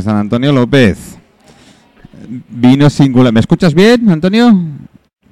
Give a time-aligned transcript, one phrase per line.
[0.00, 1.18] San Antonio López.
[2.48, 3.32] Vino singular.
[3.32, 4.52] ¿Me escuchas bien, Antonio?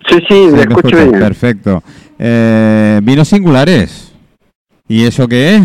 [0.09, 1.13] Sí, sí, me escucho bien.
[1.13, 1.83] Perfecto.
[2.19, 4.13] Eh, vinos singulares.
[4.89, 5.63] ¿Y eso qué es?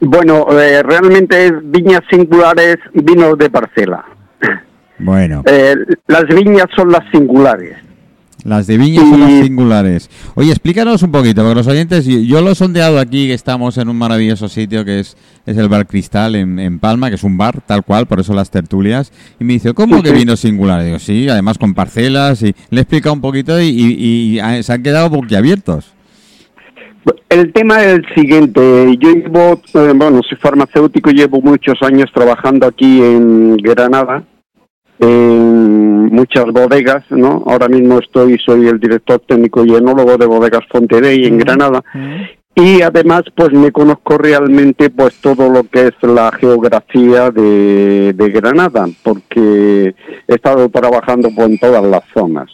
[0.00, 4.04] Bueno, eh, realmente es viñas singulares, vinos de parcela.
[4.98, 5.42] Bueno.
[5.46, 5.74] Eh,
[6.08, 7.76] las viñas son las singulares.
[8.44, 10.10] Las de viñas son las singulares.
[10.34, 13.88] Oye, explícanos un poquito, porque los oyentes, yo lo he sondeado aquí, que estamos en
[13.88, 15.16] un maravilloso sitio que es,
[15.46, 18.50] es el Bar Cristal en, Palma, que es un bar tal cual, por eso las
[18.50, 19.12] tertulias.
[19.38, 20.86] Y me dice, ¿cómo que vinos singulares?
[20.86, 22.42] Digo, sí, además con parcelas.
[22.42, 25.92] Y le he explicado un poquito y, se han quedado boquiabiertos.
[27.28, 28.60] El tema es el siguiente.
[28.98, 34.24] Yo llevo, eh, bueno, soy farmacéutico, llevo muchos años trabajando aquí en Granada
[35.00, 37.42] en muchas bodegas, ¿no?
[37.46, 41.82] Ahora mismo estoy, soy el director técnico y enólogo de bodegas Fonterey en Granada.
[42.54, 48.86] Y además, pues me conozco realmente pues todo lo que es la geografía de, Granada,
[49.02, 49.94] porque
[50.28, 52.50] he estado trabajando pues, en todas las zonas.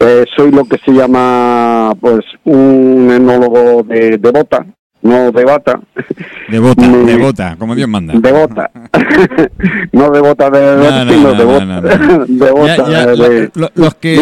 [0.00, 4.66] Eh, soy lo que se llama pues un enólogo de, de bota,
[5.04, 5.80] no de bata.
[6.48, 8.14] De bota, de bota, como Dios manda.
[8.14, 8.70] De bota.
[9.92, 11.80] no de bota de, no, no, de bota.
[12.26, 13.70] de bota.
[13.74, 14.18] los que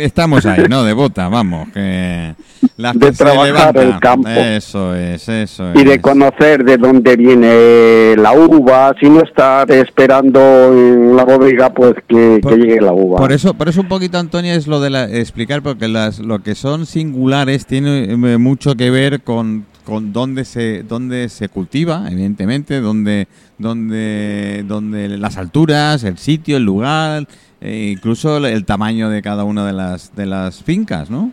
[0.00, 1.68] estamos ahí, no, de bota, vamos.
[1.72, 2.34] Que
[2.78, 4.28] las de trabajar el campo.
[4.28, 5.80] Eso es, eso es.
[5.80, 10.40] Y de conocer de dónde viene la uva, si no estar esperando
[10.72, 13.18] en la bodega, pues que, que llegue la uva.
[13.18, 16.38] Por eso, por eso un poquito, Antonio, es lo de la, explicar, porque las, lo
[16.38, 22.06] que son singulares tiene eh, mucho que ver con con dónde se dónde se cultiva,
[22.10, 27.26] evidentemente, dónde dónde dónde las alturas, el sitio, el lugar,
[27.60, 31.32] e incluso el tamaño de cada una de las de las fincas, ¿no?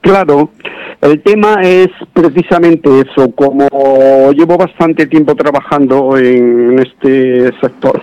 [0.00, 0.50] Claro,
[1.00, 3.30] el tema es precisamente eso.
[3.32, 3.68] Como
[4.32, 8.02] llevo bastante tiempo trabajando en este sector,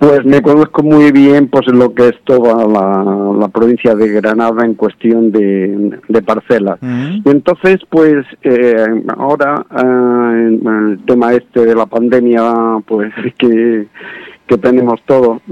[0.00, 4.72] pues me conozco muy bien pues lo que es toda la, provincia de Granada en
[4.72, 6.78] cuestión de, parcelas.
[6.82, 12.42] Y entonces, pues eh, ahora eh, el tema este de la pandemia,
[12.86, 13.88] pues que,
[14.46, 15.42] que tenemos todo,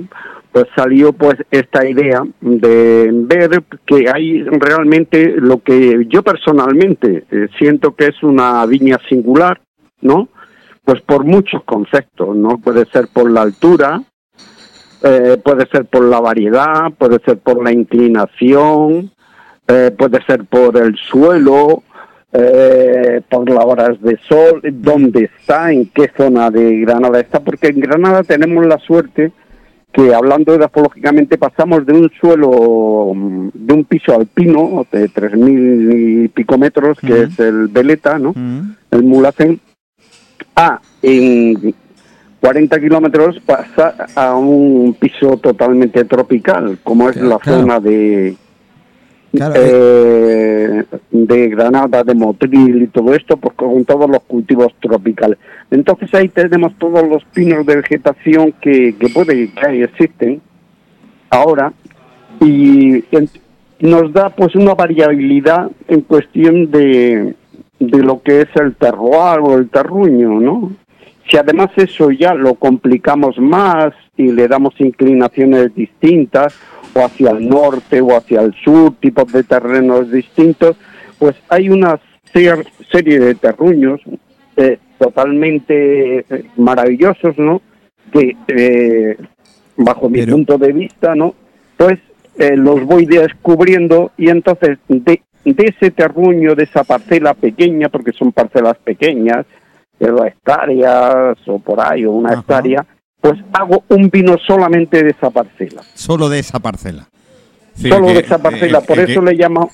[0.51, 7.49] pues salió pues esta idea de ver que hay realmente lo que yo personalmente eh,
[7.59, 9.61] siento que es una viña singular,
[10.01, 10.31] ¿no?
[10.85, 12.57] Pues por muchos conceptos, ¿no?
[12.57, 14.01] Puede ser por la altura,
[15.03, 19.11] eh, puede ser por la variedad, puede ser por la inclinación,
[19.67, 21.83] eh, puede ser por el suelo,
[22.33, 27.69] eh, por las horas de sol, dónde está, en qué zona de Granada está, porque
[27.69, 29.33] en Granada tenemos la suerte
[29.93, 33.13] que hablando edafológicamente pasamos de un suelo,
[33.55, 38.35] de un piso alpino de tres mil y pico metros, que es el Veleta, ¿no?
[38.91, 39.61] El Mulacén,
[40.55, 41.75] a en
[42.41, 48.37] 40 kilómetros pasa a un piso totalmente tropical, como es la zona de
[49.33, 55.39] eh, de Granada, de Motril y todo esto, pues con todos los cultivos tropicales.
[55.71, 60.41] Entonces ahí tenemos todos los pinos de vegetación que, que puede que existen
[61.31, 61.73] ahora
[62.41, 63.05] y
[63.81, 67.35] nos da pues una variabilidad en cuestión de,
[67.79, 70.73] de lo que es el terroir o el terruño, ¿no?
[71.29, 76.59] Si además eso ya lo complicamos más y le damos inclinaciones distintas,
[76.95, 80.77] o hacia el norte o hacia el sur, tipos de terrenos distintos,
[81.19, 82.01] pues hay una
[82.33, 84.01] serie de terruños
[84.57, 87.61] eh, totalmente eh, maravillosos, ¿no?
[88.13, 89.17] Que eh,
[89.77, 91.35] bajo mi punto de vista, ¿no?
[91.77, 91.99] Pues
[92.57, 98.31] los voy descubriendo y entonces de, de ese terruño, de esa parcela pequeña, porque son
[98.31, 99.45] parcelas pequeñas,
[100.07, 102.87] dos hectáreas o por ahí, o una hectárea,
[103.21, 105.83] pues hago un vino solamente de esa parcela.
[105.95, 107.09] Solo de esa parcela.
[107.75, 109.71] Solo de esa parcela, por eso le llamo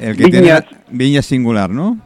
[0.00, 1.98] el que viñas, viña singular, ¿no?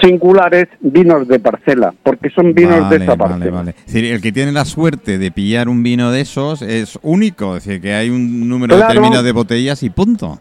[0.00, 3.50] Singulares vinos de parcela, porque son vinos de esa parcela.
[3.50, 7.64] Vale, el que tiene la suerte de pillar un vino de esos es único, es
[7.64, 10.40] decir, que hay un número determinado de botellas y punto.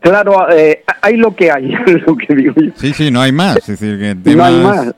[0.00, 1.68] Claro, eh, hay lo que hay,
[2.06, 2.72] lo que digo yo.
[2.74, 3.56] Sí, sí, no hay más.
[3.56, 4.94] Es decir, que no hay más.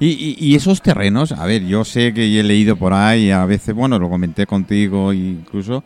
[0.00, 3.74] Y, y, esos terrenos, a ver, yo sé que he leído por ahí, a veces,
[3.74, 5.82] bueno, lo comenté contigo incluso,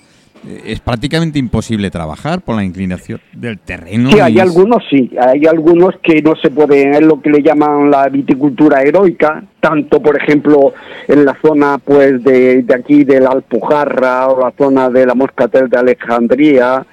[0.47, 4.11] eh, es prácticamente imposible trabajar por la inclinación del terreno.
[4.11, 7.91] Sí, hay algunos, sí, hay algunos que no se pueden, es lo que le llaman
[7.91, 10.75] la viticultura heroica, tanto, por ejemplo,
[11.09, 15.15] en la zona, pues, de, de aquí de la Alpujarra o la zona de la
[15.15, 16.85] Moscatel de Alejandría,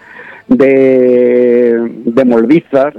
[0.47, 2.97] de, de Molvízar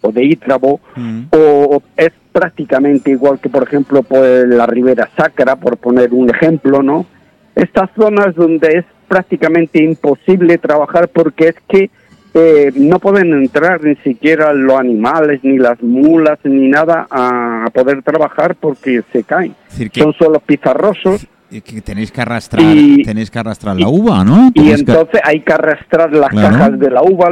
[0.00, 1.20] o de Ítrabo, mm.
[1.30, 6.82] o es prácticamente igual que, por ejemplo, por la Ribera Sacra, por poner un ejemplo,
[6.82, 7.06] ¿no?
[7.54, 11.90] Estas zonas donde es prácticamente imposible trabajar porque es que
[12.34, 18.02] eh, no pueden entrar ni siquiera los animales, ni las mulas, ni nada a, poder
[18.02, 19.54] trabajar porque se caen.
[19.92, 21.28] Son solo pizarrosos.
[21.48, 22.64] Que tenéis que arrastrar,
[23.04, 24.50] tenéis que arrastrar la uva, ¿no?
[24.54, 27.30] Y entonces hay que arrastrar las cajas de la uva,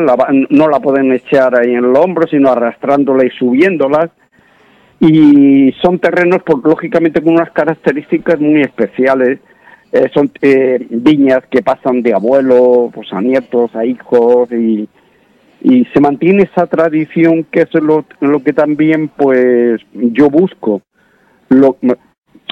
[0.49, 4.10] no la pueden echar ahí en el hombro, sino arrastrándola y subiéndolas.
[5.04, 9.40] Y son terrenos, lógicamente, con unas características muy especiales
[9.90, 14.88] eh, son eh, viñas que pasan de abuelos pues, a nietos, a hijos y,
[15.60, 20.82] y se mantiene esa tradición que es lo, lo que también pues yo busco.
[21.49, 21.76] Lo,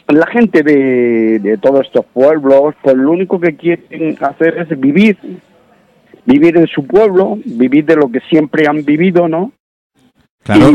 [0.08, 5.16] la gente de, de todos estos pueblos, pues lo único que quieren hacer es vivir,
[6.26, 9.52] vivir en su pueblo, vivir de lo que siempre han vivido, ¿no?
[10.42, 10.72] Claro,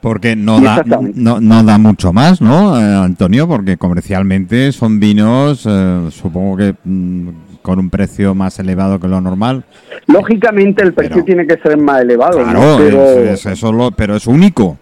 [0.00, 0.82] porque no da,
[1.14, 3.46] no, no, da mucho más, ¿no, eh, Antonio?
[3.46, 7.28] Porque comercialmente son vinos, eh, supongo que mm,
[7.60, 9.64] con un precio más elevado que lo normal.
[10.06, 14.78] Lógicamente el precio tiene que ser más elevado, claro, pero, es, eso pero es único.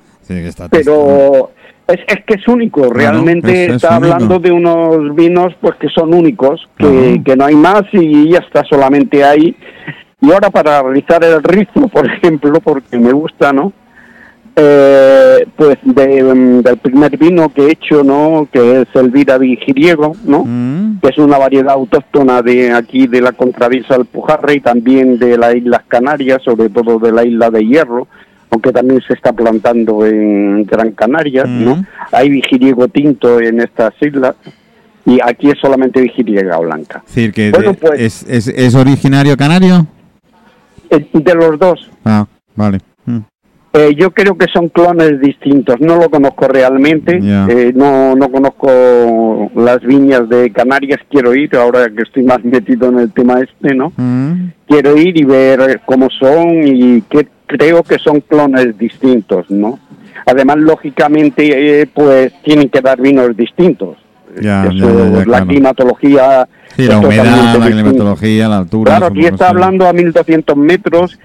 [0.71, 1.51] pero
[1.89, 6.69] es, es, que es único, realmente está hablando de unos vinos pues que son únicos,
[6.79, 9.57] que, que no hay más y ya está solamente ahí.
[10.21, 13.73] Y ahora para realizar el ritmo, por ejemplo, porque me gusta, ¿no?
[14.61, 18.49] Eh, pues mm, del primer vino que he hecho, ¿no?
[18.53, 20.45] Que es el Vida Vigiriego, ¿no?
[20.45, 20.99] Mm.
[21.01, 25.55] Que es una variedad autóctona de aquí de la Contravisa Alpujarra y también de las
[25.55, 28.09] Islas Canarias, sobre todo de la isla de Hierro,
[28.51, 31.77] aunque también se está plantando en Gran Canaria, ¿no?
[31.77, 31.87] Mm.
[32.11, 34.35] Hay vigiriego tinto en estas islas
[35.07, 37.05] y aquí es solamente vigiriega blanca.
[37.07, 39.87] decir, que pues ¿es, es, es, originario canario?
[40.91, 41.89] Eh, de los dos.
[42.05, 42.27] Ah,
[42.57, 42.81] vale.
[43.79, 45.77] Eh, yo creo que son clones distintos.
[45.81, 47.21] No lo conozco realmente.
[47.23, 50.99] Eh, no, no conozco las viñas de Canarias.
[51.09, 53.93] Quiero ir ahora que estoy más metido en el tema este, ¿no?
[53.97, 54.51] Mm.
[54.67, 59.79] Quiero ir y ver cómo son y que creo que son clones distintos, ¿no?
[60.27, 63.97] Además, lógicamente, eh, pues tienen que dar vinos distintos.
[64.41, 66.49] la climatología.
[66.77, 68.97] Sí, la humedad, la climatología, la altura.
[68.97, 71.19] Claro, aquí está hablando a 1200 metros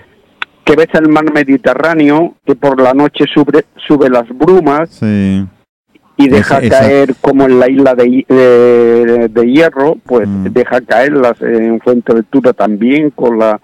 [0.63, 5.01] que ves el mar Mediterráneo, que por la noche sube, sube las brumas
[6.17, 10.43] y deja caer, como en la isla de, de, Hierro, pues mm.
[10.45, 13.59] deja caer las, en Fuenteventura también, con la,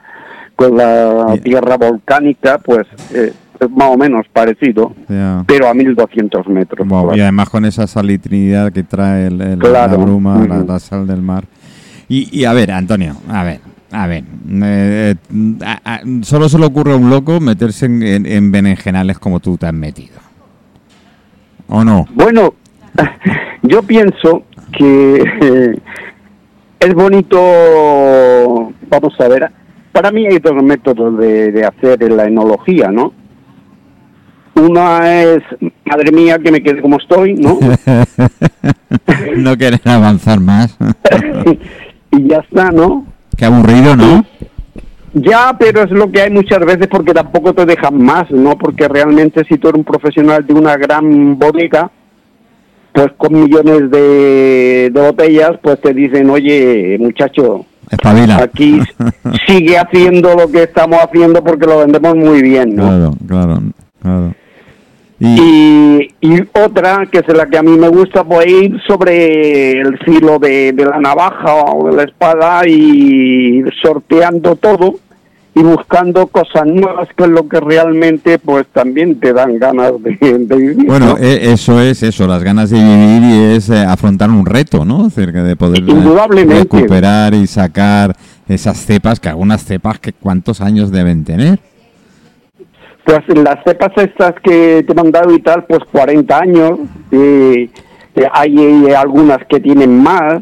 [0.55, 4.93] con la tierra volcánica, pues eh, es más o menos parecido,
[5.45, 6.87] pero a 1200 metros.
[7.15, 11.45] Y además con esa salitrinidad que trae la bruma, la, sal del mar.
[12.07, 13.59] Y, y a ver, Antonio, a ver,
[13.91, 14.23] a ver,
[14.61, 15.15] eh,
[16.21, 19.73] solo se le ocurre a un loco meterse en, en, berenjenales como tú te has
[19.73, 20.17] metido.
[21.67, 22.05] ¿O no?
[22.13, 22.53] Bueno,
[23.63, 24.43] yo pienso
[24.77, 25.79] que
[26.79, 27.37] es bonito,
[28.89, 29.51] vamos a ver,
[29.91, 33.13] para mí hay dos métodos de, hacer la enología, ¿no?
[34.55, 35.43] Una es,
[35.85, 37.59] madre mía, que me quede como estoy, ¿no?
[39.37, 40.77] no querer avanzar más.
[42.11, 43.05] y ya está, ¿no?
[43.39, 44.25] Qué aburrido, ¿no?
[45.13, 48.57] Ya, pero es lo que hay muchas veces porque tampoco te dejan más, ¿no?
[48.57, 51.89] Porque realmente si tú eres un profesional de una gran bodega,
[52.91, 58.43] pues con millones de, botellas, pues te dicen, oye, muchacho, Espabila.
[58.43, 58.81] aquí
[59.47, 62.87] sigue haciendo lo que estamos haciendo porque lo vendemos muy bien, ¿no?
[62.87, 63.61] Claro, claro,
[64.01, 64.35] claro.
[65.19, 66.07] Y,
[66.53, 70.73] otra, que es la que a mí me gusta, pues ir sobre el filo de,
[70.77, 74.95] la navaja o de la espada y sorteando todo
[75.55, 80.55] y buscando cosas nuevas, que es lo que realmente pues también te dan ganas de,
[80.55, 80.85] vivir.
[80.85, 84.85] Bueno, e, eso es eso, las ganas de vivir y es eh, afrontar un reto,
[84.85, 85.07] ¿no?
[85.07, 88.15] Acerca de poder eh, recuperar y sacar
[88.47, 91.59] esas cepas, que algunas cepas que cuántos años deben tener.
[93.09, 96.79] Pues las cepas estas que te he mandado y tal, pues 40 años,
[97.11, 97.67] eh,
[98.31, 100.41] hay algunas que tienen más,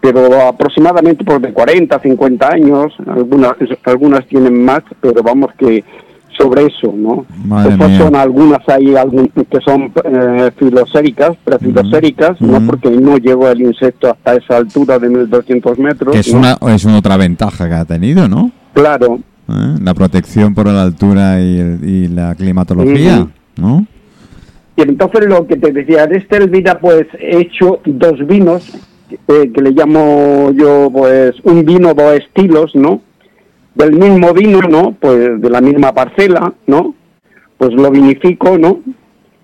[0.00, 3.52] pero aproximadamente por de 40, 50 años, algunas,
[3.84, 5.84] algunas tienen más, pero vamos que
[6.36, 7.24] sobre eso, ¿no?
[7.68, 8.92] Estas son algunas, hay
[9.48, 12.60] que son eh, filoséricas, prefiloséricas, ¿no?
[12.66, 16.16] Porque no llegó el insecto hasta esa altura de 1200 metros.
[16.16, 18.50] es, una, es una otra ventaja que ha tenido, ¿no?
[18.72, 19.78] Claro, ¿eh?
[19.82, 23.86] la protección por la altura y, la climatología, ¿no?
[24.76, 28.72] Y entonces lo que te decía, de este Elvira, pues he hecho dos vinos,
[29.10, 33.02] eh, que le llamo yo, pues, un vino, dos estilos, ¿no?
[33.74, 34.92] Del mismo vino, ¿no?
[35.00, 36.94] Pues de la misma parcela, ¿no?
[37.56, 38.80] Pues lo vinifico, ¿no?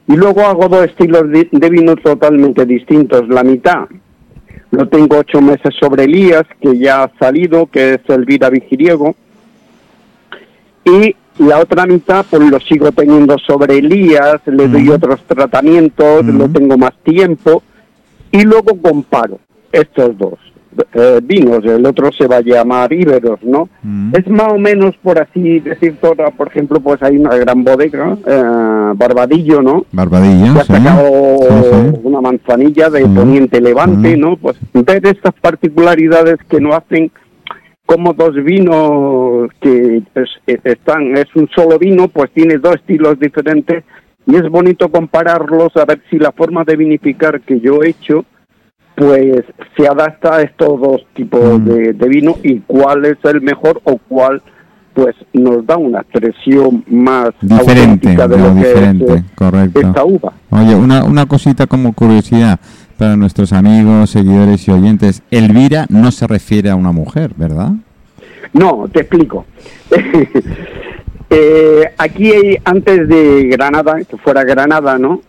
[0.06, 3.28] Y luego hago dos estilos de, de vino totalmente distintos.
[3.28, 3.87] La mitad
[4.75, 9.14] lo tengo ocho meses sobre Elías, que ya ha salido, que es Elvira Vigiriego.
[10.84, 16.32] Y la otra mitad, pues lo sigo teniendo sobre Elías, le doy otros tratamientos, Ujú.
[16.32, 17.62] lo tengo más tiempo.
[18.30, 19.38] Y luego comparo
[19.72, 20.34] estos dos
[20.94, 21.64] eh, vinos.
[21.64, 23.68] El otro se va a llamar Iberos, ¿no?
[24.12, 28.16] Es más o menos, por así decir, toda, por ejemplo, pues hay una gran bodega,
[28.26, 29.86] eh, Barbadillo, ¿no?
[29.92, 31.08] Barbadilla, que ha sacado
[31.40, 32.00] Sí, sí.
[32.02, 34.16] una manzanilla de poniente levante.
[34.16, 34.36] ¿no?
[34.36, 37.10] Pues ver estas particularidades que no hacen
[37.86, 43.18] como dos vinos que pues, eh, están, es un solo vino, pues tiene dos estilos
[43.20, 43.84] diferentes
[44.26, 48.24] y es bonito compararlos a ver si la forma de vinificar que yo he hecho
[48.96, 49.44] pues
[49.76, 51.64] se adapta a estos dos tipos Mm.
[51.64, 54.40] de, de vino y cuál es el mejor o cuál
[54.94, 59.24] pues nos da una expresión más Diferente, auténtica de no, lo que diferente, es eh,
[59.34, 59.80] correcto.
[59.80, 60.32] esta uva.
[60.50, 62.60] Oye, una, una cosita como curiosidad
[62.94, 65.22] para nuestros amigos, seguidores y oyentes.
[65.30, 67.72] Elvira no se refiere a una mujer, ¿verdad?
[68.52, 69.44] No, te explico.
[71.30, 75.20] Eh, aquí, hay- antes de Granada, que fuera Granada, ¿no?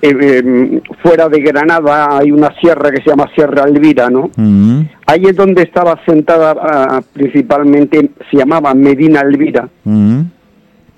[0.00, 4.30] Eh, eh, fuera de Granada hay una sierra que se llama Sierra Elvira, ¿no?
[4.36, 4.80] Mm.
[5.06, 10.20] Ahí es donde estaba sentada ah, principalmente, se llamaba Medina Elvira, Mm.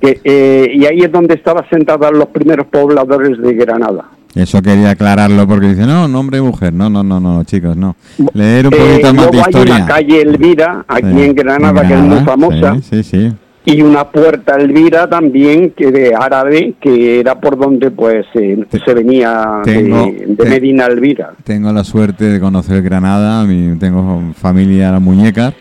[0.01, 4.05] que, eh, y ahí es donde estaban sentados los primeros pobladores de Granada.
[4.35, 6.73] Eso quería aclararlo porque dice, no, nombre y mujer.
[6.73, 7.95] No, no, no, no, chicos, no.
[8.33, 9.77] Leer un Eh, poquito más de luego hay historia.
[9.77, 12.75] una calle Elvira, aquí Sí, en Granada, que es muy famosa.
[12.83, 13.33] Sí, sí, sí.
[13.67, 18.79] y una puerta Elvira también que de árabe que era por donde pues eh, Te-
[18.81, 23.79] se venía tengo- de, de te- Medina Elvira Tengo la suerte de conocer Granada, mi-
[23.79, 25.55] tengo familia la muñeca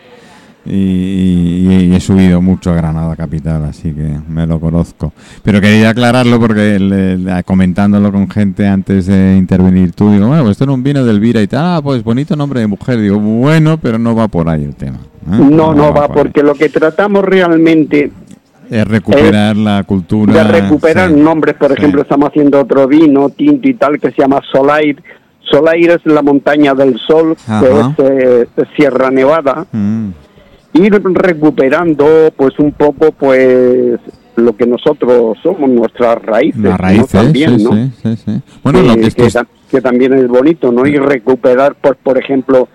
[0.66, 5.12] y, y- y he subido mucho a Granada capital, así que me lo conozco.
[5.42, 10.42] Pero quería aclararlo porque le- le- comentándolo con gente antes de intervenir tú, digo, bueno,
[10.42, 13.00] pues esto era un vino de Elvira y tal, ah, pues bonito nombre de mujer,
[13.00, 14.98] digo, bueno, pero no va por ahí el tema.
[15.26, 15.38] ¿eh?
[15.38, 16.22] no no va por ahí.
[16.24, 18.10] porque lo que tratamos realmente
[18.70, 20.32] Es recuperar la cultura.
[20.44, 21.16] de recuperar sí.
[21.20, 21.74] nombres por sí.
[21.78, 25.02] ejemplo estamos haciendo otro vino tinto y tal que se llama Solair
[25.50, 27.94] Solair es la montaña del sol Ajá.
[27.96, 30.08] que es eh, Sierra Nevada Mm.
[30.74, 33.98] Ir recuperando pues un poco pues
[34.36, 36.62] lo que nosotros somos nuestras raíces,
[37.08, 37.72] también sí, ¿no?
[37.72, 38.40] sí, sí, sí.
[38.62, 39.32] Bueno, que, lo que que estos...
[39.32, 40.86] ta- que también es bonito, ¿no?
[40.86, 42.68] Y recuperar, pues, por ejemplo,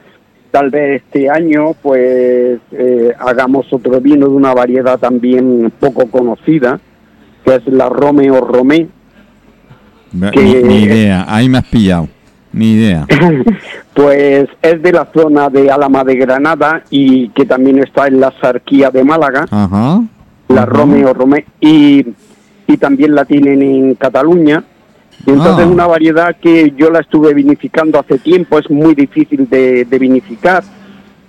[0.51, 6.79] tal vez este año, pues, eh, hagamos otro vino de una variedad también poco conocida,
[7.45, 8.87] que es la Romeo Romé.
[10.11, 12.07] Ni, ni idea, ahí me has pillado.
[12.51, 13.05] Ni idea.
[14.01, 18.31] Pues es de la zona de Álama de Granada y que también está en la
[18.39, 20.01] Sarquía de Málaga, Ajá.
[20.47, 20.65] la.
[20.65, 22.05] Romeo Romé, y,
[22.65, 24.63] y también la tienen en Cataluña.
[25.25, 25.61] Y entonces Ah.
[25.63, 29.99] es una variedad que yo la estuve vinificando hace tiempo, es muy difícil de, de
[29.99, 30.63] vinificar.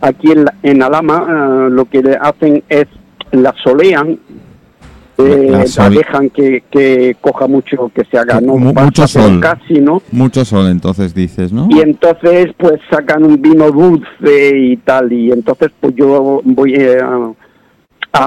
[0.01, 2.87] Aquí en, en Alama ah, lo que le hacen es
[3.33, 4.17] la solean,
[5.27, 9.41] eh, La dejan que, que coja mucho, que se haga, no Mu- mucho sol.
[9.41, 10.03] casi, ¿no?
[10.13, 11.69] Mucho sol, entonces dices, ¿no?
[11.71, 16.99] Y entonces pues sacan un vino dulce y tal, y entonces pues yo voy eh,
[17.03, 17.33] a,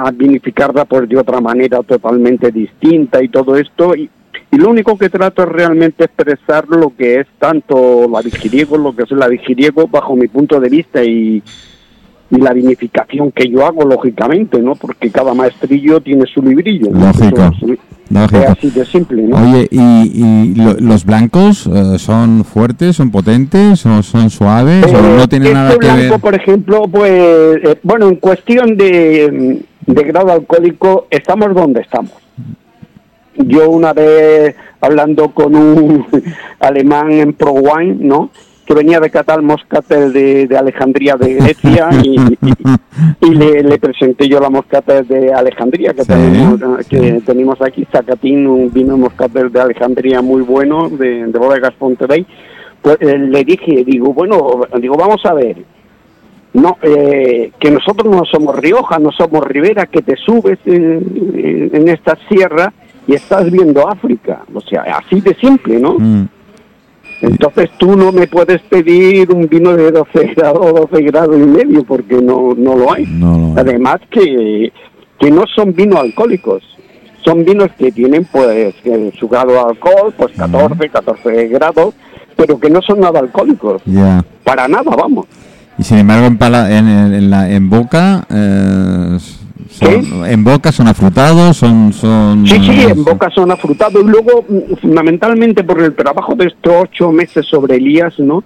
[0.07, 4.09] a vinificarla pues de otra manera totalmente distinta y todo esto, y,
[4.51, 8.95] y lo único que trato es realmente expresar lo que es tanto la vigiriego, lo
[8.95, 11.41] que es la vigiriego bajo mi punto de vista y,
[12.35, 14.73] y la vinificación que yo hago, lógicamente, ¿no?
[14.75, 16.87] Porque cada maestrillo tiene su librillo.
[16.91, 16.99] ¿no?
[17.07, 18.41] Lógico, Eso es- lógico.
[18.41, 19.37] Es así de simple, ¿no?
[19.37, 25.23] Oye, ¿y, y lo- los blancos eh, son fuertes, son potentes, son suaves, o no
[25.23, 26.19] Eh, tienen este nada que blanco, ver?
[26.21, 32.11] por ejemplo, pues, eh, bueno, en cuestión de, de grado alcohólico, estamos donde estamos.
[33.35, 36.05] Yo una vez hablando con un
[36.59, 38.29] alemán en Pro Wine, ¿no?
[38.65, 42.53] Que venía de catar moscatel de, de Alejandría de Grecia y, y-
[43.21, 47.19] y le, le presenté yo la moscatel de Alejandría que, Sí, tenemos, que sí.
[47.25, 52.25] tenemos aquí, Zacatín, un vino moscatel de Alejandría muy bueno de, de bodegas Ponterey
[52.81, 55.55] pues eh, le dije, digo, bueno, digo, vamos a ver,
[56.53, 61.69] no, eh, que nosotros no somos Rioja, no somos Ribera, que te subes en, en-
[61.73, 62.73] en esta sierra
[63.07, 65.95] y estás viendo África, o sea, así de simple, ¿no?
[65.97, 66.27] Mm,
[67.23, 71.83] Entonces tú no me puedes pedir un vino de 12 grados, 12 grados y medio,
[71.83, 73.05] porque no, no lo hay.
[73.07, 74.71] no Además que,
[75.19, 76.61] que no son vinos alcohólicos,
[77.23, 78.75] son vinos que tienen pues
[79.17, 81.93] su grado de alcohol, pues 14, 14 grados,
[82.35, 84.23] pero que no son nada alcohólicos, Ya.
[84.43, 85.25] para nada, vamos.
[85.77, 89.17] Y sin embargo, en, pala- en, en- en la, en boca eh,
[89.73, 91.91] Son- en boca son afrutados, son...
[91.93, 96.45] son Sí, sí, en boca son afrutados y luego mm, fundamentalmente por el trabajo de
[96.47, 98.43] estos ocho meses sobre Elías, ¿no?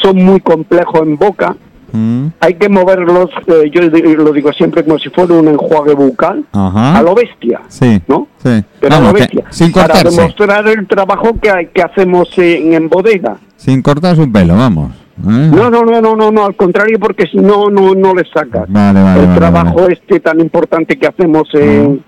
[0.00, 1.54] Son muy complejos en boca.
[1.92, 6.44] mm, Hay que moverlos, eh, yo lo digo siempre como si fuera un enjuague bucal,
[6.52, 6.98] Ajá.
[6.98, 8.00] a lo bestia, Sí.
[8.08, 8.26] ¿no?
[8.42, 8.62] Sí.
[8.80, 9.44] Pero a lo bestia.
[9.50, 10.16] sin para cortarse.
[10.16, 13.36] demostrar el trabajo que, hay- que hacemos en, en bodega.
[13.56, 14.92] Sin cortarse un pelo, vamos.
[15.16, 18.64] No, no, no, no, no, no, al contrario, porque si no, no, no le sacas.
[18.68, 22.02] Vale, vale, el vale, trabajo este tan importante que hacemos en,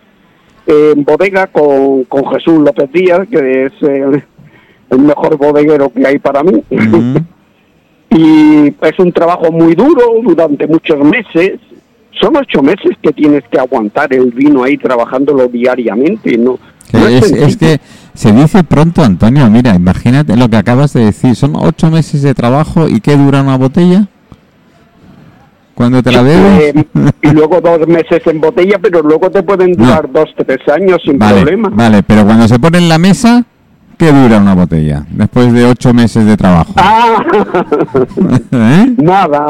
[0.66, 4.24] en bodega con, con Jesús López Díaz, que es el,
[4.90, 6.62] el mejor bodeguero que hay para mí.
[6.68, 7.20] Ujú.
[8.10, 11.60] y es un trabajo muy duro durante muchos meses.
[12.20, 16.58] Son ocho meses que tienes que aguantar el vino ahí trabajándolo diariamente, ¿no?
[16.92, 17.58] No es, es sencillo.
[17.58, 17.80] que
[18.16, 21.36] se dice pronto, Antonio, mira, imagínate lo que acabas de decir.
[21.36, 24.08] Son ocho meses de trabajo y ¿qué dura una botella?
[25.74, 26.74] Cuando te la bebes.
[26.74, 26.86] Eh,
[27.22, 31.18] y luego dos meses en botella, pero luego te pueden durar dos, tres años sin
[31.18, 31.68] vale, problema.
[31.70, 33.44] vale, pero cuando se pone en la mesa,
[33.98, 35.04] ¿qué dura una botella?
[35.10, 36.72] Después de ocho meses de trabajo.
[36.76, 37.22] Ah,
[38.52, 38.94] ¿Eh?
[38.96, 39.46] nada.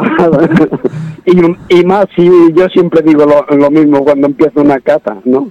[1.25, 5.49] y, y más, si yo siempre digo lo, lo mismo cuando empiezo una cata, ¿no?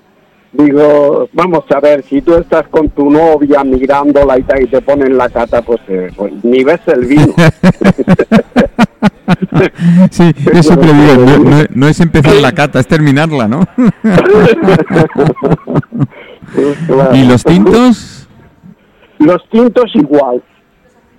[0.59, 4.81] Digo, vamos a ver, si tú estás con tu novia mirándola y te, y te
[4.81, 7.35] ponen la cata, pues, eh, pues ni ves el vino.
[10.11, 13.61] Sí, yo siempre digo, no, no- no es empezar la cata, es terminarla, ¿no?
[17.15, 18.29] ¿Y los tintos?
[19.19, 20.43] Los tintos igual.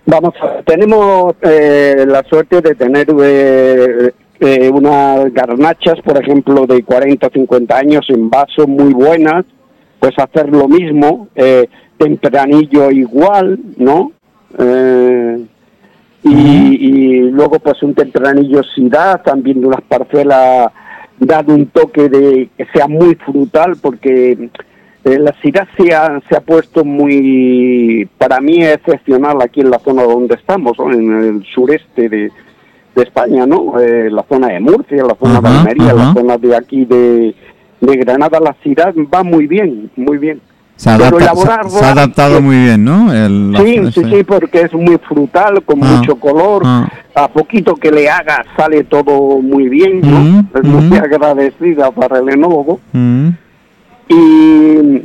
[0.06, 6.65] Vamos a ver, tenemos eh, la suerte de tener eh, eh, unas garnachas, por ejemplo,
[6.67, 9.46] de 40 o 50 años en vaso muy buenas,
[10.00, 11.67] pues hacer lo mismo, eh,
[11.98, 14.12] tempranillo igual, ¿no?
[14.58, 15.46] Eh,
[16.24, 20.72] y, y luego pues un tempranillo si da, también de unas parcelas,
[21.20, 24.50] dar un toque de que sea muy frutal, porque
[25.03, 29.79] eh, la Syrah se ha, se ha puesto muy, para mí, excepcional aquí en la
[29.79, 30.91] zona donde estamos, ¿no?
[30.91, 32.32] en el sureste de,
[32.98, 33.80] de España, ¿no?
[33.80, 37.36] Eh, la zona de Murcia, la zona de Ajá, Almería, la zona de aquí de,
[37.80, 40.41] de Granada, la Syrah va muy bien, muy bien.
[40.76, 43.12] Se, adapta- se- elaborarla- se ha adaptado muy bien, ¿no?
[43.13, 46.62] El- la- Sí, sí, sí, porque es muy frutal, con Ah, mucho color.
[46.65, 46.88] ah.
[47.15, 50.19] A poquito que le haga sale todo muy bien, ¿no?
[50.19, 51.04] Mm, es muy mm.
[51.04, 52.80] agradecida para el enólogo.
[52.93, 53.30] Mm.
[54.10, 55.02] Y,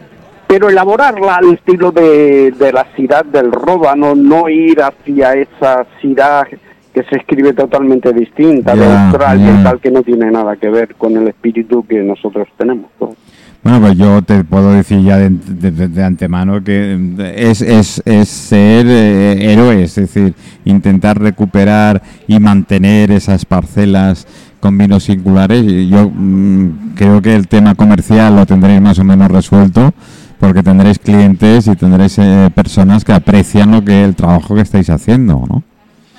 [0.46, 6.46] pero elaborarla al estilo de, de la ciudad del róbano, no ir hacia esa ciudad
[6.94, 9.60] que se escribe totalmente distinta Ya, Australia ya.
[9.60, 12.86] y tal, que no tiene nada que ver con el espíritu que nosotros tenemos.
[13.00, 13.14] ¿no?
[13.62, 16.98] Bueno, pues yo te puedo decir ya de, de- de- de antemano que
[17.36, 24.26] es, es, es ser eh, héroes, es decir, intentar recuperar y mantener esas parcelas
[24.60, 25.62] con vinos singulares.
[25.88, 29.92] Yo mm, creo que el tema comercial lo tendréis más o menos resuelto
[30.40, 34.90] porque tendréis clientes y tendréis eh, personas que aprecian lo que el trabajo que estáis
[34.90, 35.62] haciendo, ¿no?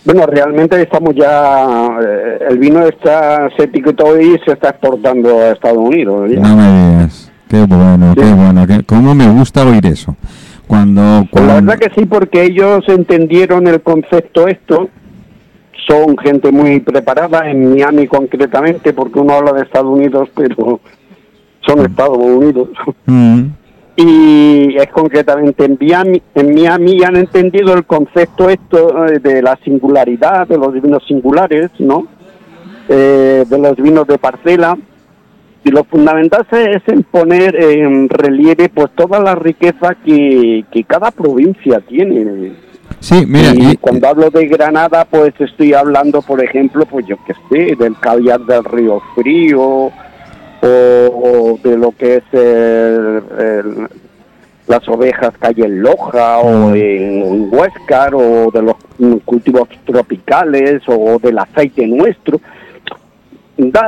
[0.05, 1.65] Bueno, realmente estamos ya,
[2.01, 6.29] eh, el vino está, se etiquetó y se está exportando a Estados Unidos.
[6.29, 6.39] ya.
[6.41, 7.31] No me digas.
[7.47, 8.21] Qué bueno, Sí.
[8.21, 8.67] qué bueno.
[8.67, 10.15] Qué, ¿Cómo me gusta oír eso?
[10.67, 11.01] Cuando,
[11.33, 14.89] la verdad que sí, porque ellos entendieron el concepto esto,
[15.87, 20.79] son gente muy preparada, en Miami concretamente, porque uno habla de Estados Unidos, pero
[21.65, 22.69] son Estados Unidos.
[23.05, 23.43] Mm.
[23.95, 29.41] Y es concretamente en Miami, en Miami y han entendido el concepto esto eh, de
[29.41, 32.07] la singularidad, de los vinos singulares, ¿no?
[32.89, 34.77] Eh, de los vinos de parcela.
[35.65, 41.09] Y lo fundamental es en poner en relieve pues toda la riqueza que, que cada
[41.11, 42.51] provincia tiene.
[42.99, 47.15] Sí, mira, y y- cuando hablo de Granada, pues estoy hablando, por ejemplo, pues yo
[47.25, 49.89] qué sé, del caviar del río frío,
[50.63, 53.87] o, o de lo que es el- el-
[54.65, 58.75] las ovejas calle en Loja, o en Huéscar, o de los
[59.25, 62.39] cultivos tropicales, o del aceite nuestro.
[63.55, 63.87] Da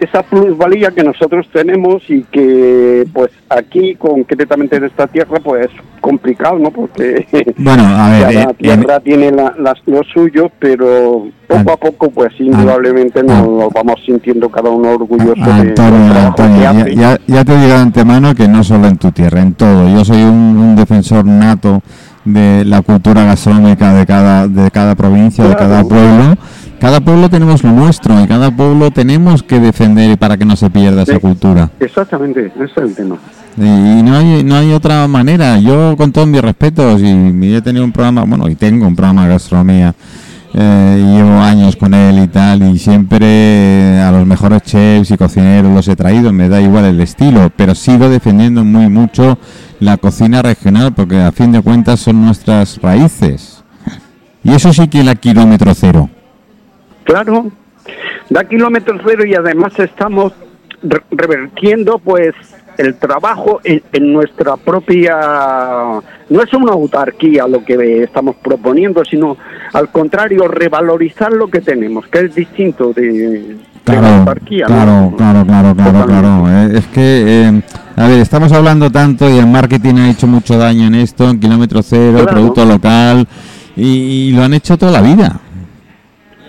[0.00, 5.70] esa plusvalía que nosotros tenemos y que, pues aquí, concretamente en esta tierra, pues es
[6.02, 6.70] complicado, ¿no?
[6.70, 7.26] Porque
[7.56, 11.76] bueno, a ver, cada eh, en- tierra tiene la, las- lo suyo, pero poco a
[11.78, 15.74] poco, pues indudablemente nos, nos vamos sintiendo cada uno orgulloso de- Antonio,
[16.12, 16.94] trabajo Antonio, que ya, hace.
[16.96, 19.88] ya- ya te digo de antemano que no solo en tu tierra, en todo.
[19.88, 21.82] Yo soy un, un defensor nato
[22.26, 26.34] de la cultura gastronómica de cada, de cada provincia, de cada pueblo.
[26.80, 30.70] Cada pueblo tenemos lo nuestro y cada pueblo tenemos que defender para que no se
[30.70, 31.70] pierda esa cultura.
[31.80, 33.16] Exactamente, ese es el tema.
[33.56, 35.58] Y no hay, no hay otra manera.
[35.58, 39.24] Yo, con todos mis respetos, y he tenido un programa, bueno, y tengo un programa
[39.24, 39.94] de gastronomía
[40.58, 45.70] eh, llevo años con él y tal, y siempre a los mejores chefs y cocineros
[45.70, 49.38] los he traído, me da igual el estilo, pero sigo defendiendo muy mucho
[49.80, 53.62] la cocina regional porque a fin de cuentas son nuestras raíces.
[54.44, 56.08] Y eso sí que la kilómetro cero.
[57.06, 57.52] Claro,
[58.28, 60.32] da kilómetro cero y además estamos
[61.10, 62.34] revertiendo pues
[62.78, 65.16] el trabajo en, nuestra propia
[66.28, 69.38] no es una autarquía lo que estamos proponiendo sino
[69.72, 75.74] al contrario revalorizar lo que tenemos que es distinto de, claro, autarquía claro, claro claro
[75.74, 76.48] claro claro.
[76.48, 77.62] Eh, es que eh,
[77.96, 81.40] a ver estamos hablando tanto y el marketing ha hecho mucho daño en esto en
[81.40, 83.26] kilómetro cero producto local
[83.76, 85.40] y lo han hecho toda la vida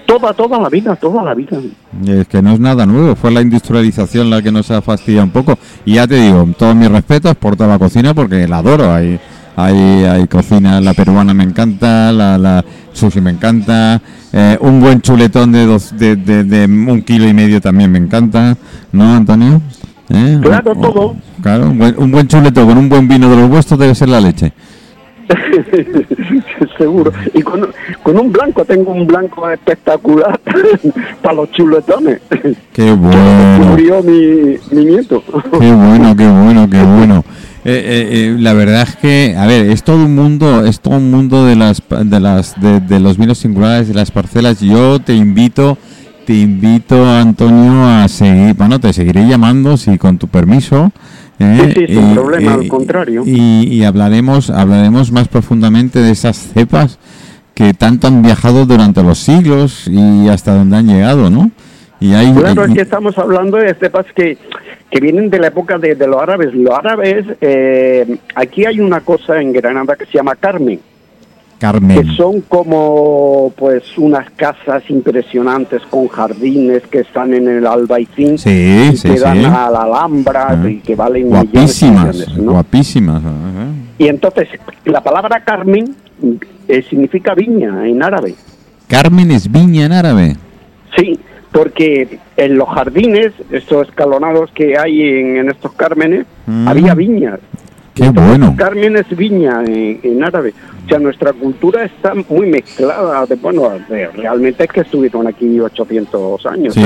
[0.07, 1.59] Toda, toda la vida, toda la vida.
[2.07, 5.31] Es que no es nada nuevo, fue la industrialización la que nos ha fastidiado un
[5.31, 5.59] poco.
[5.85, 8.91] Y ya te digo, todos mis respetos por toda la cocina porque la adoro.
[8.91, 9.19] Hay,
[9.57, 15.01] hay, hay cocina, la peruana me encanta, la, la sushi me encanta, eh, un buen
[15.01, 18.55] chuletón de, dos, de, de, un kilo y medio también me encanta,
[18.91, 19.61] ¿no, Antonio?
[20.09, 20.39] ¿Eh?
[20.41, 21.15] Claro, todo.
[21.41, 24.09] Claro, un buen, un buen chuletón con un buen vino de los vuestros debe ser
[24.09, 24.53] la leche.
[26.77, 27.11] Seguro.
[27.33, 27.67] Y con,
[28.03, 30.39] con, un blanco, tengo un blanco espectacular
[31.21, 32.21] para los chuletones.
[32.73, 33.65] Qué bueno.
[33.69, 35.23] Murió mi, mi nieto.
[35.59, 37.23] Qué bueno, qué bueno, qué bueno.
[37.65, 40.95] Eh, eh, eh, la verdad es que, a ver, es todo un mundo, es todo
[40.95, 44.61] un mundo de las, de las, de, de los vinos singulares, de las parcelas.
[44.61, 45.77] Yo te invito,
[46.25, 50.93] te invito, Antonio, a seguir, bueno, te seguiré llamando si con tu permiso
[51.39, 51.73] ¿Eh?
[51.76, 53.23] Sí, sin problema, al contrario.
[53.26, 57.00] Y, hablaremos, hablaremos más profundamente de esas cepas
[57.54, 61.52] que tanto han viajado durante los siglos y hasta donde han llegado, ¿no?
[62.00, 64.38] Y hay, claro, es que estamos hablando de cepas que,
[64.91, 66.54] que vienen de la época de, los árabes.
[66.54, 70.80] Los árabes, eh, aquí hay una cosa en Granada que se llama Carmen.
[71.57, 72.01] Carmen.
[72.01, 78.91] Que son como pues unas casas impresionantes con jardines que están en el Albaicín sí,
[78.93, 80.69] y que dan a la Alhambra ah.
[80.69, 83.21] y que valen guapísimas, guapísimas.
[83.97, 84.47] Y entonces
[84.85, 85.95] la palabra Carmen
[86.67, 88.35] eh, significa viña en árabe.
[88.87, 90.35] Carmen es viña en árabe.
[90.95, 91.19] Sí,
[91.51, 96.67] porque en los jardines, estos escalonados que hay en, estos cármenes, mm.
[96.67, 97.39] había viñas.
[97.93, 98.55] Qué bueno.
[98.57, 100.53] Carmen es viña en, árabe.
[100.88, 103.26] O sea, nuestra cultura está muy mezclada.
[103.26, 103.71] De, bueno,
[104.15, 106.73] realmente es que estuvieron aquí 800 años.
[106.73, 106.82] Sí,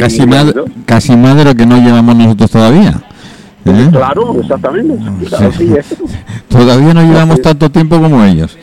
[0.00, 0.54] casi, más,
[0.86, 3.02] casi más de lo que no llevamos nosotros todavía.
[3.66, 3.88] ¿Eh?
[3.92, 4.94] Claro, exactamente.
[6.48, 8.56] Todavía no llevamos tanto tiempo como ellos.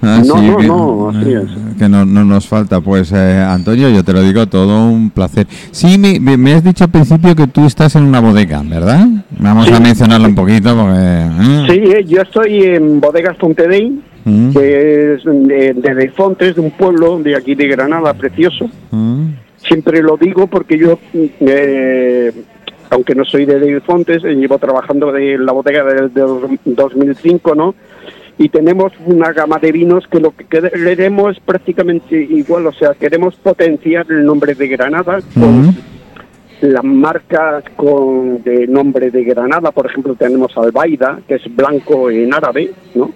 [0.00, 1.76] no, no, que, no, así es.
[1.76, 2.80] Que no, no, nos falta.
[2.80, 5.48] Pues, eh, Antonio, yo te lo digo, todo un placer.
[5.72, 9.04] Sí, me, me, has dicho al principio que tú estás en una bodega, ¿verdad?
[9.30, 11.00] Vamos a mencionarlo un poquito porque...
[11.00, 11.66] ¿eh?
[11.68, 14.52] Sí, eh, yo estoy en Bodegas Fontedey, mm.
[14.52, 18.70] que es de, de Fontes, de un pueblo de aquí de Granada, precioso.
[18.90, 19.28] Mm.
[19.56, 20.98] Siempre lo digo porque yo...
[22.90, 26.20] aunque no soy de Fontes, llevo trabajando en la bodega desde
[26.64, 27.74] 2005, ¿no?
[28.38, 32.94] y tenemos una gama de vinos que lo que queremos es prácticamente igual, o sea,
[32.94, 35.76] queremos potenciar el nombre de Granada con
[36.60, 42.32] las marcas con de nombre de Granada, por ejemplo, tenemos Albaida, que es blanco en
[42.32, 43.10] árabe, ¿no?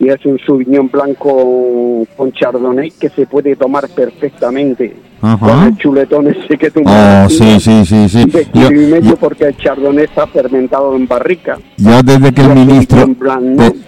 [0.00, 6.28] Y es un Sauvignon blanco con Chardonnay que se puede tomar perfectamente con el chuletón
[6.28, 8.24] ese que tú oh, sí, sí, sí, sí.
[8.24, 11.58] De porque el chardonnay está fermentado en barrica.
[11.76, 13.06] Yo desde que el ministro,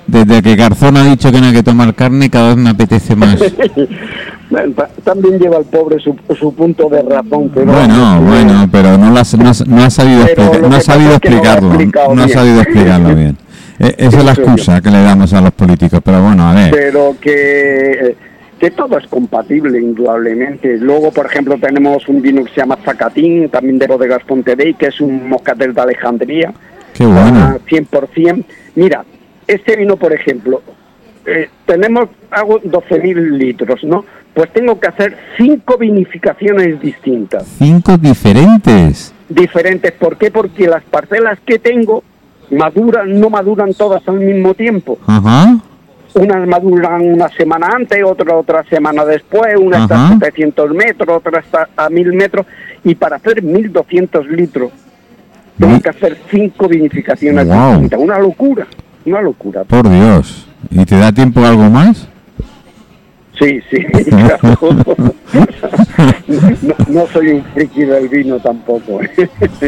[0.07, 3.17] desde que Garzón ha dicho que no hay que tomar carne, cada vez me apetece
[3.17, 3.39] más.
[5.05, 7.51] También lleva el pobre su, su punto de razón.
[7.55, 9.55] Pero bueno, bueno, pero no, las, no, ha
[9.91, 10.27] sabido,
[10.69, 11.71] no ha sabido explicarlo.
[12.15, 13.39] No, ha sabido explicarlo bien.
[13.79, 16.71] E, esa es la excusa que le damos a los políticos, pero bueno, a ver.
[16.71, 18.17] Pero que
[18.63, 20.79] que todo es compatible, indudablemente.
[20.79, 24.87] Luego, por ejemplo, tenemos un vino que se llama Zacatín, también de bodegas Pontedey, que
[24.87, 26.55] es un moscatel de Alejandría.
[26.95, 27.59] Qué bueno.
[27.69, 28.45] 100%.
[28.77, 29.05] Mira,
[29.49, 30.63] este vino, por ejemplo,
[31.27, 34.05] eh, tenemos, hago 12.000 litros, ¿no?
[34.33, 37.45] Pues tengo que hacer cinco vinificaciones distintas.
[37.59, 39.13] ¿Cinco diferentes?
[39.29, 39.91] Diferentes.
[39.91, 40.31] ¿Por qué?
[40.31, 42.05] Porque las parcelas que tengo
[42.53, 44.99] maduran, no maduran todas al mismo tiempo.
[45.07, 45.61] Ajá
[46.15, 51.41] unas maduran una semana antes, otra otra semana después, una está a 700 metros, otra
[51.41, 52.47] está a 1000 metros,
[52.85, 54.71] y para hacer 1200 litros
[55.59, 58.01] tengo que hacer cinco vinificaciones distintas.
[58.01, 58.67] Una locura,
[59.05, 59.65] una locura.
[59.65, 60.47] Por Dios.
[60.71, 62.09] ¿Y te da tiempo algo más?
[63.39, 63.79] Sí, sí,
[66.89, 69.01] no, soy un friki del vino tampoco.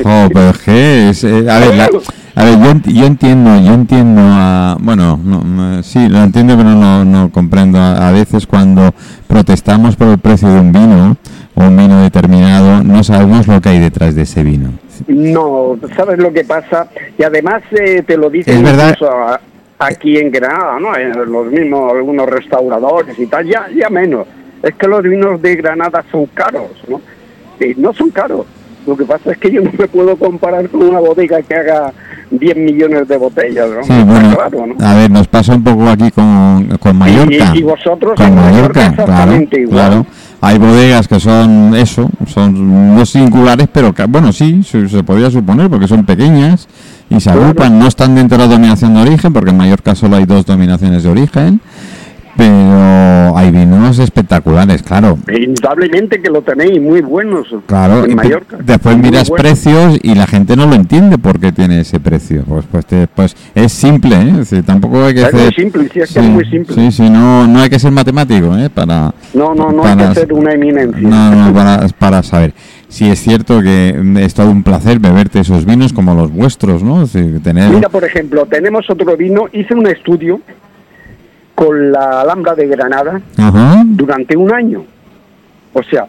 [0.05, 1.91] oh, pero es que es, eh, a ver,
[2.37, 7.05] A ver, yo, yo entiendo, yo entiendo, a, bueno, no, sí, lo entiendo, pero no,
[7.05, 7.79] no comprendo.
[7.79, 8.93] A, veces cuando
[9.29, 11.17] protestamos por el precio de un vino
[11.55, 14.71] o un vino determinado, no sabemos lo que hay detrás de ese vino.
[15.07, 18.97] No, sabes lo que pasa y además eh, te lo dicen Es verdad.
[19.09, 19.41] a-
[19.79, 20.97] aquí en Granada, ¿no?
[20.97, 24.27] En los mismos algunos restauradores y tal, ya ya menos.
[24.63, 27.01] Es que los vinos de Granada son caros, ¿no?
[27.65, 28.47] Y no son caros.
[28.87, 31.93] Lo que pasa es que yo no me puedo comparar con una bodega que haga
[32.31, 33.83] 10 millones de botellas, ¿no?
[33.85, 34.87] Sí, bueno, claro, ¿no?
[34.87, 37.53] a ver, nos pasa un poco aquí con, con Mallorca.
[37.55, 39.77] Y- y vosotros con en Mallorca Mallorca, claro, exactamente igual.
[39.89, 40.07] claro.
[40.41, 45.31] Hay bodegas que son eso, son no singulares, pero que, bueno, sí, se, se podría
[45.31, 46.69] suponer porque son pequeñas
[47.09, 47.43] y se Claro.
[47.47, 50.45] agrupan, no están dentro de la dominación de origen, porque en Mallorca solo hay dos
[50.45, 51.61] dominaciones de origen,
[52.37, 53.34] pero
[53.85, 55.19] vinos espectaculares, claro.
[55.29, 58.57] Indudablemente que lo tenéis muy buenos Claro, en Mallorca.
[58.65, 62.45] después Muy miras precios y la gente no lo entiende por qué tiene ese precio.
[62.49, 64.29] Pues pues, te- pues es simple, ¿eh?
[64.31, 65.55] Es decir, tampoco hay que Es muy hacer...
[65.55, 66.75] simple, sí, es que es muy simple.
[66.75, 68.71] Sí, sí, no, no hay que ser matemático, ¿eh?
[68.71, 71.01] Para, No, no, no para- hay que ser una eminencia.
[71.01, 72.55] No, no, para, para saber.
[72.89, 77.03] Sí, es cierto que es todo un placer beberte esos vinos como los vuestros, ¿no?
[77.03, 77.71] Es decir, tener...
[77.71, 80.41] Mira, por ejemplo, tenemos otro vino, hice un estudio
[81.55, 83.83] con la Alhambra de Granada Ajá.
[83.87, 84.85] durante un año.
[85.73, 86.07] O sea,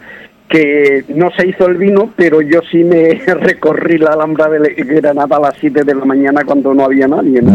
[0.47, 5.37] que no se hizo el vino, pero yo sí me recorrí la Alhambra de Granada
[5.37, 7.51] a las 7 de la mañana cuando no había nadie, ¿no?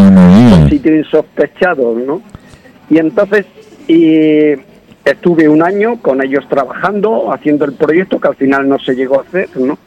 [0.51, 2.21] Son sitios insospechados, ¿no?
[2.89, 3.47] Y entonces
[3.91, 4.55] y
[5.05, 9.19] estuve un año con ellos trabajando, haciendo el proyecto que al final no se llegó
[9.19, 9.79] a hacer, ¿no?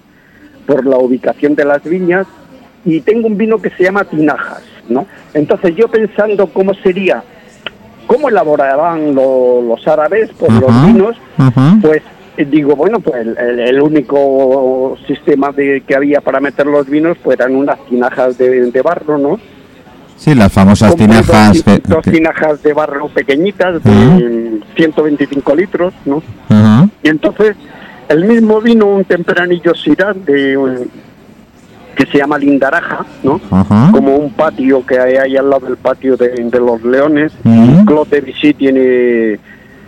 [0.65, 2.27] Por la ubicación de las viñas.
[2.83, 5.05] Y tengo un vino que se llama Tinajas, ¿no?
[5.33, 7.23] Entonces yo pensando cómo sería,
[8.13, 11.77] cómo elaborarán lo- los árabes por Ajá, los vinos, ajá.
[11.81, 12.01] pues
[12.37, 17.17] eh, digo, bueno, pues el, el- único sistema de, que había para meter los vinos
[17.23, 19.39] pues eran unas tinajas de, de barro, ¿no?
[20.17, 21.63] Sí, las famosas tinajas...
[21.65, 24.59] dos, dos tinajas de barro pequeñitas de Ujú.
[24.75, 26.21] 125 litros, ¿no?
[27.01, 27.55] Y entonces
[28.09, 30.89] el mismo vino, un tempranillo Syrah de un-
[31.95, 33.39] que se llama Lindaraja, ¿no?
[33.51, 33.89] Ajá.
[33.91, 37.31] Como un patio que hay ahí al lado del patio de, de los leones.
[37.43, 37.85] Ujú.
[37.85, 39.39] Claude Debussy tiene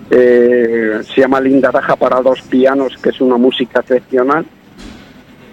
[0.09, 4.45] eh, se llama Lindaraja para dos pianos, que es una música excepcional.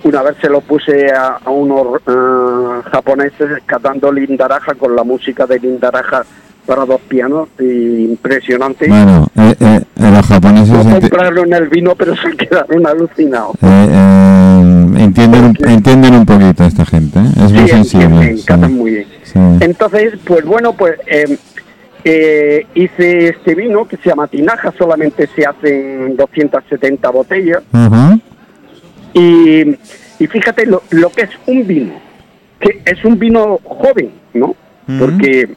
[0.04, 5.46] Una vez se lo puse a, a unos eh, japoneses cantando Lindaraja con la música
[5.46, 6.24] de Lindaraja
[6.66, 8.88] para dos pianos, impresionante.
[8.88, 10.84] Bueno, eh, eh, eh, los japoneses...
[10.86, 13.54] No compraron el vino, pero se quedaron alucinados.
[13.62, 17.22] eh, eh, entienden, un, entienden un poquito esta gente, ¿eh?
[17.44, 18.06] Es muy Sí, sensible.
[18.30, 18.74] entienden, sí.
[18.76, 19.06] muy bien.
[19.24, 19.38] Sí.
[19.60, 21.36] Entonces, pues bueno, pues eh,
[22.04, 27.62] eh, hice este vino que se llama Tinaja, solamente se hacen 270 botellas.
[27.72, 28.18] Ajá.
[29.14, 29.62] Y,
[30.18, 31.94] y fíjate lo, lo que es un vino,
[32.60, 34.46] que es un vino joven, ¿no?
[34.88, 34.98] Ujú.
[34.98, 35.48] Porque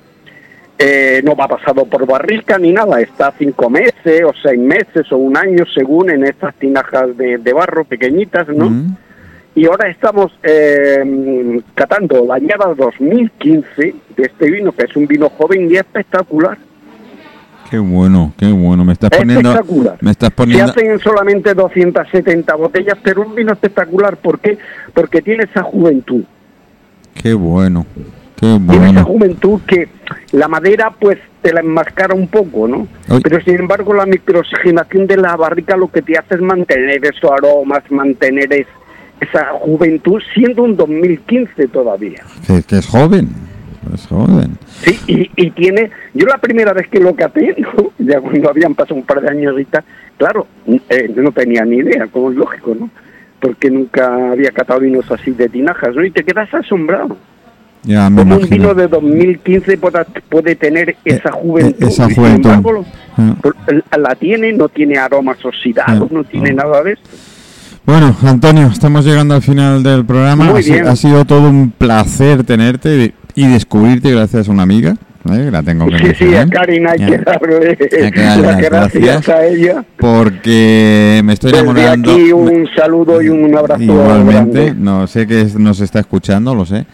[0.77, 5.17] eh, no va pasado por barrica ni nada, está cinco meses o seis meses o
[5.17, 8.69] un año según en estas tinajas de, de barro pequeñitas, ¿no?
[8.69, 8.97] Mm.
[9.55, 15.29] Y ahora estamos eh, catando la añada 2015 de este vino, que es un vino
[15.29, 16.57] joven y espectacular.
[17.69, 18.83] Qué bueno, qué bueno.
[18.83, 19.49] Me estás poniendo...
[19.49, 19.97] Espectacular.
[20.01, 20.71] Me estás Se poniendo...
[20.71, 24.17] hacen solamente 270 botellas, pero un vino espectacular.
[24.17, 24.57] ¿Por qué?
[24.93, 26.23] Porque tiene esa juventud.
[27.13, 27.85] Qué bueno.
[28.39, 29.05] Tiene esa bueno.
[29.05, 29.87] juventud que
[30.33, 32.87] la madera, pues, te la enmascara un poco, ¿no?
[33.09, 33.19] Ay.
[33.23, 37.31] Pero sin embargo, la microoxigenación de la barrica lo que te hace es mantener esos
[37.31, 38.67] aromas, mantener es-
[39.21, 42.21] esa juventud, siendo un 2015 todavía.
[42.45, 43.29] Que, que es joven.
[43.93, 44.57] Es joven.
[44.81, 47.91] Sí, y, y tiene, yo la primera vez que lo caté, ¿no?
[47.99, 49.83] ya cuando habían pasado un par de años y tal,
[50.17, 50.47] claro,
[50.89, 52.89] eh, no tenía ni idea, como es lógico, ¿no?
[53.39, 56.03] Porque nunca había catado vinos así de tinajas, ¿no?
[56.03, 57.15] Y te quedas asombrado.
[57.85, 61.87] Ya me Como un vino de 2015 pueda- puede tener esa juventud.
[61.87, 62.49] esa sin juventud.
[62.49, 62.85] embargo,
[63.17, 63.35] Ah.
[63.41, 63.55] por-
[63.97, 66.53] la tiene, no tiene aromas oxidados, Ah, no tiene ah.
[66.63, 67.09] nada de esto.
[67.85, 70.45] Bueno, Antonio, estamos llegando al final del programa.
[70.45, 70.87] Muy ha, bien.
[70.87, 74.95] ha sido todo un placer tenerte y, descubrirte gracias a una amiga.
[75.31, 75.49] ¿eh?
[75.51, 76.49] La tengo que Sí, decir, sí, a ¿eh?
[76.49, 77.05] Karin hay Ya.
[77.07, 77.77] que darle
[78.41, 79.29] las gracias gracias.
[79.29, 79.83] a ella.
[79.97, 82.11] Porque me estoy Desde enamorando.
[82.11, 84.73] aquí un saludo y un abrazo Igualmente, grande.
[84.83, 86.85] no sé que nos está escuchando, lo sé.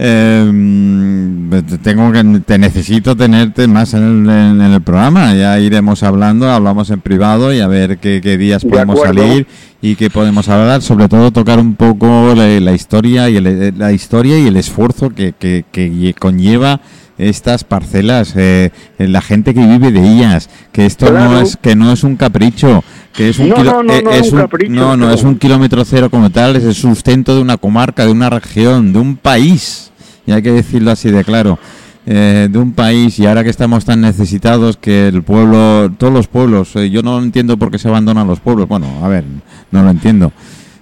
[0.00, 5.34] Eh, te- tengo que te necesito tenerte más en el, en el programa.
[5.34, 9.46] Ya iremos hablando, hablamos en privado y a ver qué, qué días De podemos salir
[9.82, 10.82] y qué podemos hablar.
[10.82, 15.10] Sobre todo tocar un poco la, la historia y el, la historia y el esfuerzo
[15.10, 16.80] que, que- que lle- conlleva
[17.18, 21.90] estas parcelas, eh, la gente que vive de ellas, que esto no es que no
[21.92, 22.84] es un capricho,
[23.18, 25.10] que es un No, kilo- no, no, eh, no, es un capricho, no, no.
[25.12, 28.92] es un kilómetro cero como tal, es el sustento de una comarca, de una región,
[28.92, 29.90] de un país.
[30.24, 31.58] y hay que decirlo así de claro.
[32.06, 36.26] Eh, de un país y ahora que estamos tan necesitados que el pueblo, todos los
[36.28, 39.24] pueblos, eh, yo no entiendo por qué se abandonan los pueblos, bueno, a ver,
[39.72, 40.32] no lo entiendo.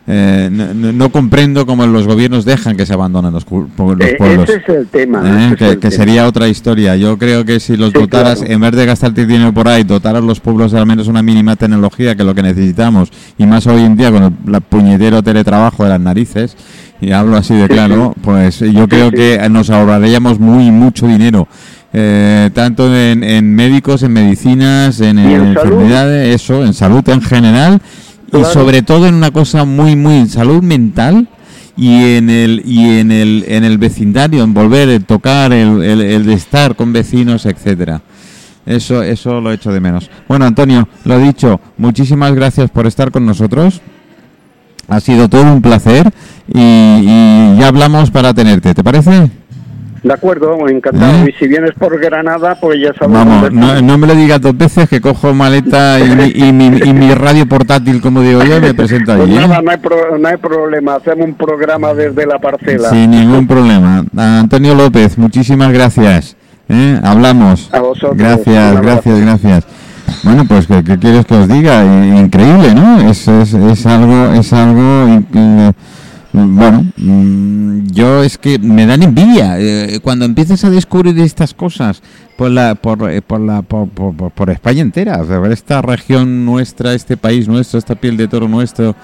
[0.09, 4.07] Eh, no, comprendo cómo los gobiernos dejan que se abandonen los, pueblos.
[4.09, 5.57] ese es el tema.
[5.57, 6.95] que, sería otra historia.
[6.95, 10.39] Yo creo que si los dotaras, en vez de gastarte dinero por ahí, dotaras los
[10.39, 13.83] pueblos de al menos una mínima tecnología, que es lo que necesitamos, y más hoy
[13.83, 16.57] en día con el puñetero teletrabajo de las narices,
[17.01, 21.49] y hablo así de claro, pues yo creo que nos ahorraríamos muy, mucho dinero.
[21.93, 27.81] Eh, tanto en, médicos, en medicinas, en, enfermedades, eso, en salud en general
[28.33, 31.29] y sobre todo en una cosa muy, muy en salud mental
[31.77, 36.29] y en el y en el en el vecindario, en volver, a tocar, el, el,
[36.31, 38.03] estar con vecinos, etcétera.
[38.65, 40.11] Eso, eso lo echo de menos.
[40.27, 43.81] Bueno, Antonio, lo dicho, muchísimas gracias por estar con nosotros.
[44.89, 46.13] Ha sido todo un placer
[46.53, 49.31] y, y ya hablamos para tenerte, ¿te parece?
[50.07, 51.27] De acuerdo, encantado.
[51.27, 51.35] ¿Eh?
[51.35, 53.13] Y si vienes por Granada, pues ya sabes.
[53.13, 57.45] Vamos, no, me lo digas dos veces que cojo maleta y mi, y, mi, radio
[57.49, 59.35] portátil, como digo yo, me presento allí.
[59.35, 59.79] Pues nada, no hay,
[60.21, 60.95] no hay problema.
[60.95, 62.89] Hacemos un programa desde la parcela.
[62.91, 64.05] Sin ningún problema.
[64.17, 66.37] Antonio López, muchísimas gracias.
[66.69, 67.01] ¿eh?
[67.03, 67.69] Hablamos.
[67.73, 68.17] A vosotros.
[68.17, 69.65] Gracias, gracias, gracias.
[70.23, 71.85] Bueno, pues ¿qué, quieres que os diga?
[71.85, 73.11] Increíble, ¿no?
[73.11, 75.21] Es, es, es algo, es algo
[76.45, 82.03] bueno, mm, yo es que me dan envidia eh, cuando empiezas a descubrir estas cosas
[82.37, 87.49] por la por, eh, por la por, por, España entera, esta región nuestra, este país
[87.49, 88.95] nuestro, esta piel de toro nuestro,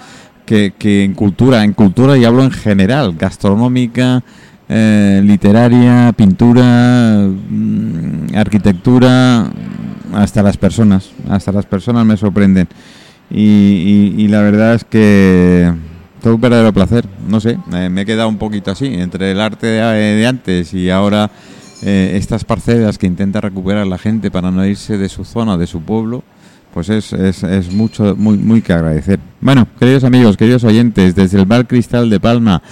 [0.45, 4.23] que, en cultura, en cultura y hablo en general, gastronómica,
[4.69, 9.49] eh, literaria, pintura, mm, arquitectura,
[10.13, 12.67] hasta las personas, hasta las personas me sorprenden.
[13.31, 15.73] Y, y la verdad es que
[16.23, 17.05] todo un verdadero placer.
[17.27, 21.29] No sé, me he quedado un poquito así, entre el arte de, antes y ahora
[21.83, 25.67] eh, estas parcelas que intenta recuperar la gente para no irse de su zona, de
[25.67, 26.23] su pueblo,
[26.73, 29.19] pues es, es, es mucho, muy, muy que agradecer.
[29.41, 32.63] Bueno, queridos amigos, queridos oyentes, desde el Bar Cristal de Palma,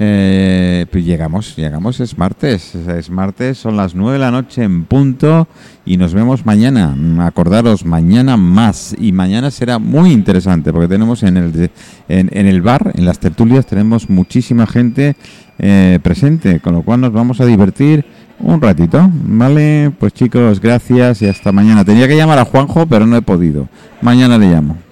[0.00, 4.84] eh, pues llegamos, llegamos, es martes, es martes, son las nueve de la noche en
[4.84, 5.48] punto
[5.84, 6.96] y nos vemos mañana.
[7.26, 11.70] Acordaros, mañana más y mañana será muy interesante porque tenemos en el,
[12.08, 15.16] en, en el bar, en las tertulias, tenemos muchísima gente
[15.58, 18.04] eh, presente, con lo cual nos vamos a divertir
[18.38, 19.90] un ratito, ¿vale?
[19.98, 21.84] Pues chicos, gracias y hasta mañana.
[21.84, 23.68] Tenía que llamar a Juanjo, pero no he podido.
[24.00, 24.87] Mañana le llamo.